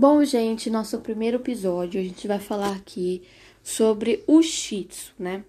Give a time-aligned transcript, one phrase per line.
[0.00, 3.20] Bom, gente, nosso primeiro episódio, a gente vai falar aqui
[3.62, 5.44] sobre o Shih Tzu, né?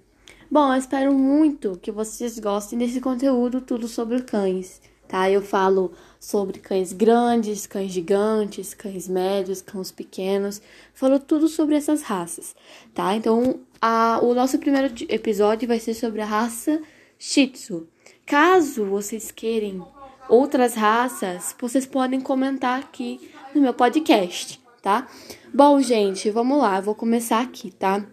[0.51, 5.32] Bom, eu espero muito que vocês gostem desse conteúdo, tudo sobre cães, tá?
[5.32, 10.61] Eu falo sobre cães grandes, cães gigantes, cães médios, cães pequenos,
[10.93, 12.54] falo tudo sobre essas raças,
[12.93, 13.15] tá?
[13.15, 16.81] Então, a, o nosso primeiro episódio vai ser sobre a raça
[17.18, 17.88] Shih Tzu.
[18.25, 19.88] Caso vocês queiram
[20.27, 25.07] outras raças, vocês podem comentar aqui no meu podcast, tá?
[25.54, 28.05] Bom, gente, vamos lá, vou começar aqui, tá?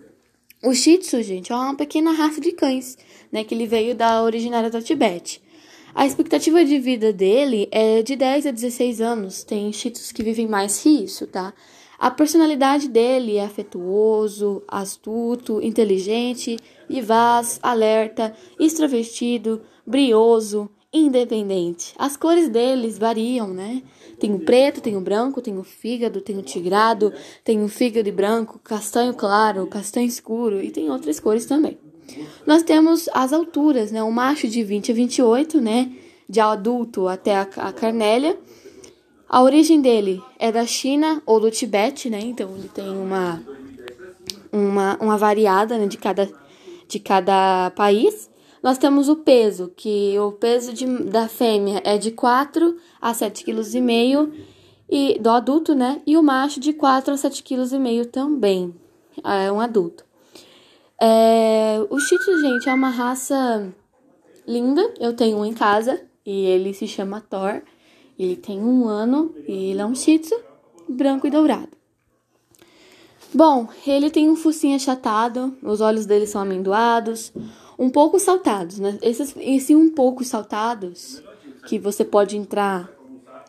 [0.62, 2.98] O Shih Tzu, gente, é uma pequena raça de cães,
[3.30, 5.40] né, que ele veio da originária do Tibete.
[5.94, 9.44] A expectativa de vida dele é de 10 a 16 anos.
[9.44, 11.54] Tem Shih Tzus que vivem mais que isso, tá?
[11.98, 16.56] A personalidade dele é afetuoso, astuto, inteligente,
[16.88, 21.94] vivaz, alerta, extrovertido, brioso, independente.
[21.98, 23.82] As cores deles variam, né?
[24.18, 27.12] Tem o preto, tem o branco, tem o fígado, tem o tigrado,
[27.44, 31.78] tem o fígado branco, castanho claro, castanho escuro e tem outras cores também.
[32.46, 34.02] Nós temos as alturas, né?
[34.02, 35.92] O macho de 20 a 28, né?
[36.28, 38.38] De adulto até a, a carnélia.
[39.28, 42.20] A origem dele é da China ou do Tibete, né?
[42.20, 43.42] Então ele tem uma
[44.52, 46.28] uma, uma variada né, de, cada,
[46.86, 48.30] de cada país.
[48.62, 53.44] Nós temos o peso, que o peso de, da fêmea é de 4 a 7,5
[53.44, 54.32] kg
[54.90, 56.00] e do adulto, né?
[56.06, 58.74] E o macho de 4 a 7,5 kg também.
[59.24, 60.04] É um adulto.
[61.00, 63.72] É, o Shih gente, é uma raça
[64.46, 64.92] linda.
[64.98, 67.62] Eu tenho um em casa e ele se chama Thor.
[68.18, 70.22] Ele tem um ano e ele é um Shih
[70.88, 71.78] branco e dourado.
[73.32, 77.30] Bom, ele tem um focinho achatado, os olhos dele são amendoados,
[77.78, 78.98] um pouco saltados, né?
[79.00, 81.22] Esses, esse um pouco saltados,
[81.66, 82.90] que você pode entrar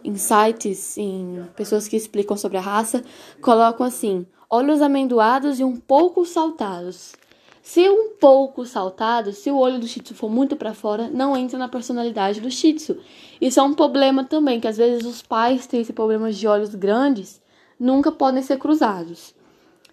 [0.03, 3.03] em sites, em pessoas que explicam sobre a raça,
[3.41, 7.13] colocam assim: olhos amendoados e um pouco saltados.
[7.61, 11.35] Se um pouco saltado, se o olho do Shih Tzu for muito para fora, não
[11.35, 12.97] entra na personalidade do Shih Tzu.
[13.39, 16.73] Isso é um problema também, que às vezes os pais têm esse problema de olhos
[16.73, 17.41] grandes,
[17.79, 19.35] nunca podem ser cruzados,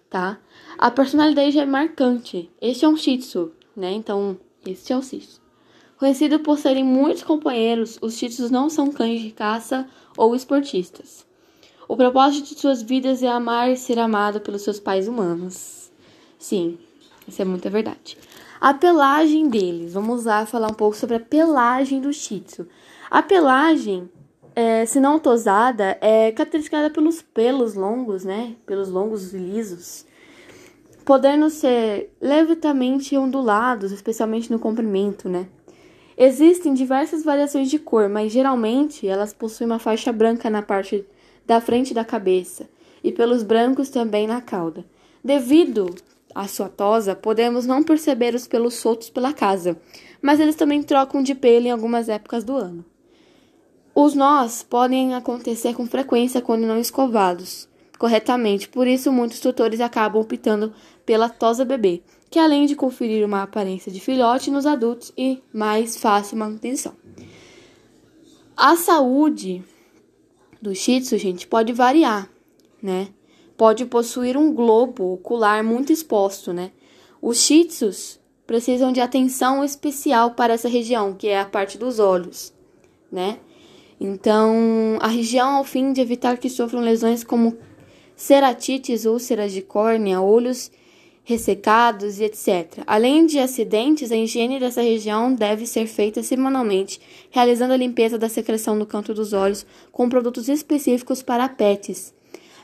[0.09, 0.39] tá?
[0.77, 2.49] A personalidade é marcante.
[2.59, 3.91] Este é um Shih Tzu né?
[3.91, 5.39] Então, este é o Cis.
[5.97, 11.25] Conhecido por serem muitos companheiros, os Tzus não são cães de caça ou esportistas.
[11.87, 15.91] O propósito de suas vidas é amar e ser amado pelos seus pais humanos.
[16.37, 16.77] Sim,
[17.27, 18.17] isso é muita verdade.
[18.59, 19.93] A pelagem deles.
[19.93, 22.67] Vamos lá falar um pouco sobre a pelagem do Shih Tzu.
[23.09, 24.09] A pelagem,
[24.55, 28.55] é, se não tosada, é caracterizada pelos pelos longos, né?
[28.65, 30.06] Pelos longos e lisos
[31.07, 35.47] podendo ser levemente ondulados, especialmente no comprimento, né?
[36.17, 41.05] Existem diversas variações de cor, mas geralmente elas possuem uma faixa branca na parte
[41.45, 42.67] da frente da cabeça
[43.01, 44.83] e pelos brancos também na cauda.
[45.23, 45.95] Devido
[46.35, 49.79] à sua tosa, podemos não perceber os pelos soltos pela casa,
[50.21, 52.83] mas eles também trocam de pelo em algumas épocas do ano.
[53.95, 60.21] Os nós podem acontecer com frequência quando não escovados corretamente, por isso muitos tutores acabam
[60.21, 60.71] optando
[61.07, 65.95] pela tosa bebê, que além de conferir uma aparência de filhote nos adultos e mais
[65.95, 66.93] fácil manutenção.
[68.57, 69.63] A saúde
[70.61, 72.29] do Shih Tzu, gente, pode variar,
[72.83, 73.07] né?
[73.55, 76.71] Pode possuir um globo ocular muito exposto, né?
[77.21, 81.99] Os Shih Tzus precisam de atenção especial para essa região, que é a parte dos
[81.99, 82.53] olhos,
[83.09, 83.39] né?
[83.97, 87.57] Então, a região ao fim de evitar que sofram lesões como
[88.13, 90.69] ceratites, úlceras de córnea, olhos
[91.27, 92.83] ressecados e etc.
[92.87, 98.29] Além de acidentes, a higiene dessa região deve ser feita semanalmente, realizando a limpeza da
[98.29, 102.13] secreção no canto dos olhos com produtos específicos para pets.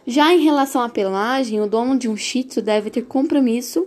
[0.07, 3.85] Já em relação à pelagem, o dono de um shih tzu deve ter compromisso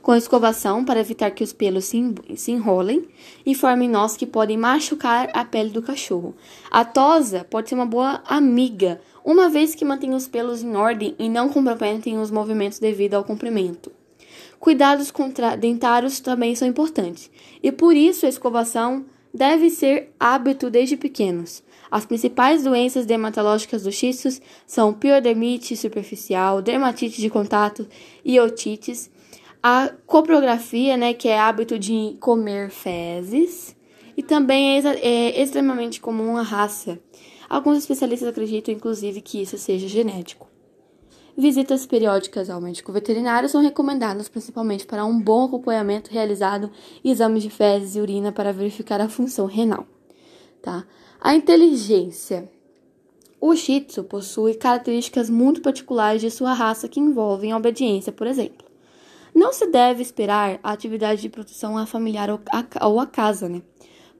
[0.00, 3.08] com a escovação para evitar que os pelos se enrolem
[3.44, 6.36] e formem nós que podem machucar a pele do cachorro.
[6.70, 11.14] A tosa pode ser uma boa amiga, uma vez que mantém os pelos em ordem
[11.18, 13.92] e não comprometem os movimentos devido ao comprimento.
[14.58, 15.12] Cuidados
[15.58, 17.30] dentários também são importantes,
[17.62, 21.62] e por isso a escovação deve ser hábito desde pequenos.
[21.90, 27.88] As principais doenças dermatológicas dos xistos são piodermite superficial, dermatite de contato
[28.24, 29.10] e otites,
[29.62, 33.76] a coprografia, né, que é hábito de comer fezes,
[34.16, 36.98] e também é, é extremamente comum a raça.
[37.50, 40.46] Alguns especialistas acreditam, inclusive, que isso seja genético.
[41.36, 46.70] Visitas periódicas ao médico veterinário são recomendadas principalmente para um bom acompanhamento realizado
[47.02, 49.84] e exames de fezes e urina para verificar a função renal.
[50.62, 50.86] Tá?
[51.20, 52.48] A inteligência.
[53.40, 58.28] O Shih Tzu possui características muito particulares de sua raça que envolvem a obediência, por
[58.28, 58.64] exemplo.
[59.34, 63.60] Não se deve esperar a atividade de proteção à familiar ou à casa, né?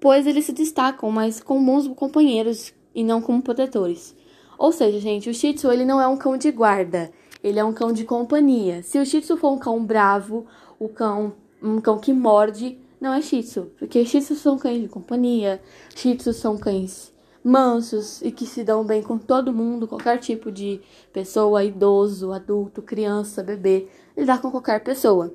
[0.00, 4.14] Pois eles se destacam mais como bons companheiros e não como protetores.
[4.58, 7.10] Ou seja, gente, o Shih Tzu ele não é um cão de guarda,
[7.42, 8.82] ele é um cão de companhia.
[8.82, 10.46] Se o Shih Tzu for um cão bravo,
[10.78, 11.32] o cão,
[11.62, 15.60] um cão que morde, não é Shih Tzu, porque Shih são cães de companhia,
[15.94, 17.10] Shih são cães
[17.42, 20.80] mansos e que se dão bem com todo mundo, qualquer tipo de
[21.12, 25.34] pessoa, idoso, adulto, criança, bebê, lidar com qualquer pessoa,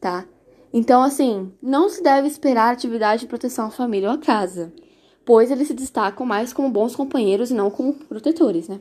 [0.00, 0.24] tá?
[0.72, 4.72] Então, assim, não se deve esperar atividade de proteção à família ou à casa,
[5.26, 8.80] pois eles se destacam mais como bons companheiros e não como protetores, né?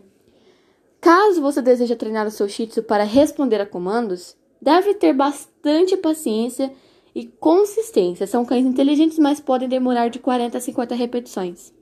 [1.01, 5.97] Caso você deseje treinar o seu Shih Tzu para responder a comandos, deve ter bastante
[5.97, 6.71] paciência
[7.13, 8.27] e consistência.
[8.27, 11.73] São cães inteligentes, mas podem demorar de 40 a 50 repetições.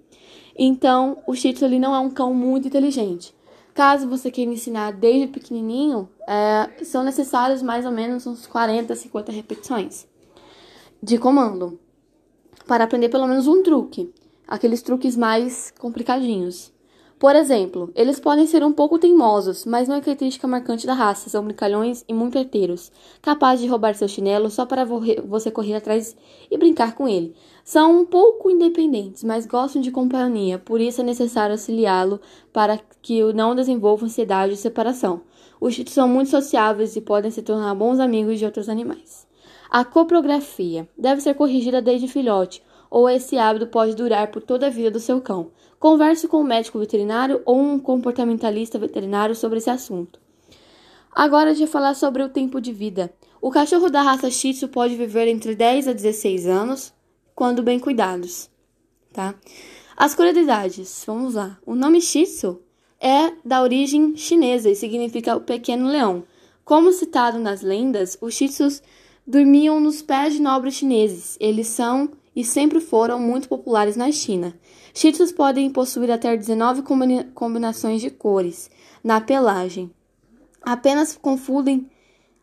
[0.58, 3.36] Então, o Shih Tzu ele não é um cão muito inteligente.
[3.74, 9.32] Caso você queira ensinar desde pequenininho, é, são necessários mais ou menos uns 40, 50
[9.32, 10.08] repetições
[11.02, 11.80] de comando
[12.68, 14.14] para aprender pelo menos um truque,
[14.48, 16.74] aqueles truques mais complicadinhos.
[17.24, 21.30] Por exemplo, eles podem ser um pouco teimosos, mas não é característica marcante da raça.
[21.30, 22.92] São brincalhões e muito arteiros,
[23.22, 26.18] capazes de roubar seu chinelo só para você correr atrás
[26.52, 27.34] e brincar com ele.
[27.64, 32.20] São um pouco independentes, mas gostam de companhia, por isso é necessário auxiliá-lo
[32.52, 35.22] para que não desenvolva ansiedade e separação.
[35.62, 39.26] Os chitos são muito sociáveis e podem se tornar bons amigos de outros animais.
[39.70, 42.62] A coprografia deve ser corrigida desde filhote,
[42.94, 45.50] ou esse hábito pode durar por toda a vida do seu cão.
[45.80, 50.20] Converse com um médico veterinário ou um comportamentalista veterinário sobre esse assunto.
[51.12, 53.12] Agora vai falar sobre o tempo de vida.
[53.42, 56.94] O cachorro da raça Shih Tzu pode viver entre 10 a 16 anos,
[57.34, 58.48] quando bem cuidados,
[59.12, 59.34] tá?
[59.98, 61.58] As curiosidades, vamos lá.
[61.66, 62.62] O nome Shih Tzu
[63.02, 66.24] é da origem chinesa e significa o pequeno leão.
[66.64, 68.84] Como citado nas lendas, os Shih Tzus
[69.26, 71.36] dormiam nos pés de nobres chineses.
[71.40, 74.54] Eles são e sempre foram muito populares na China.
[74.94, 76.84] Shih podem possuir até 19
[77.34, 78.70] combinações de cores
[79.04, 79.92] na pelagem.
[80.62, 81.90] Apenas confundem.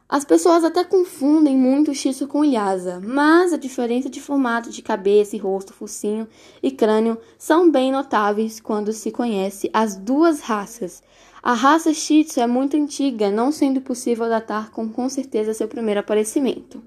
[0.08, 4.68] As pessoas até confundem muito o Shih com o Lhasa, mas a diferença de formato
[4.68, 6.26] de cabeça e rosto, focinho
[6.60, 11.00] e crânio são bem notáveis quando se conhece as duas raças.
[11.40, 16.00] A raça Shih é muito antiga, não sendo possível datar com, com certeza seu primeiro
[16.00, 16.82] aparecimento.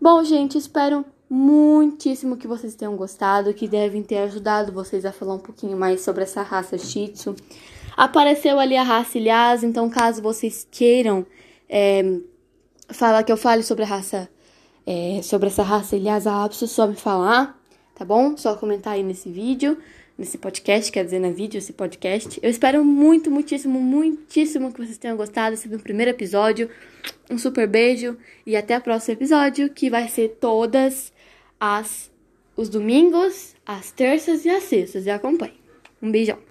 [0.00, 5.32] Bom, gente, espero muitíssimo que vocês tenham gostado, que devem ter ajudado vocês a falar
[5.32, 7.34] um pouquinho mais sobre essa raça Shih Tzu.
[7.96, 11.24] Apareceu ali a raça Ilhasa, então caso vocês queiram
[11.70, 12.18] é,
[12.88, 14.28] falar que eu fale sobre a raça,
[14.86, 17.58] é, sobre essa raça Ilhasa Apso, só me falar,
[17.94, 18.36] tá bom?
[18.36, 19.78] Só comentar aí nesse vídeo,
[20.18, 22.38] nesse podcast, quer dizer, na vídeo, esse podcast.
[22.42, 25.54] Eu espero muito, muitíssimo, muitíssimo que vocês tenham gostado.
[25.54, 26.68] Esse foi o primeiro episódio.
[27.30, 31.10] Um super beijo e até o próximo episódio, que vai ser todas
[31.64, 32.10] as,
[32.56, 35.06] os domingos, as terças e as sextas.
[35.06, 35.54] E acompanhe.
[36.02, 36.42] Um beijão.